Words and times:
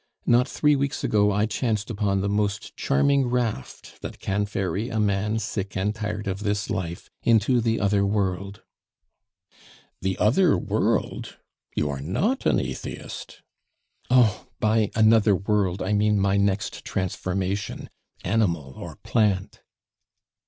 Not 0.25 0.47
three 0.47 0.75
weeks 0.75 1.03
ago 1.03 1.31
I 1.31 1.45
chanced 1.45 1.91
upon 1.91 2.21
the 2.21 2.27
most 2.27 2.75
charming 2.75 3.27
raft 3.27 4.01
that 4.01 4.17
can 4.19 4.47
ferry 4.47 4.89
a 4.89 4.99
man 4.99 5.37
sick 5.37 5.77
and 5.77 5.93
tired 5.93 6.25
of 6.25 6.39
this 6.39 6.71
life 6.71 7.11
into 7.21 7.61
the 7.61 7.79
other 7.79 8.03
world" 8.03 8.63
"The 10.01 10.17
other 10.17 10.57
world? 10.57 11.37
You 11.75 11.87
are 11.91 12.01
not 12.01 12.47
an 12.47 12.59
atheist." 12.59 13.43
"Oh! 14.09 14.47
by 14.59 14.89
another 14.95 15.35
world 15.35 15.83
I 15.83 15.93
mean 15.93 16.19
my 16.19 16.35
next 16.35 16.83
transformation, 16.83 17.87
animal 18.25 18.73
or 18.77 18.95
plant." 19.03 19.61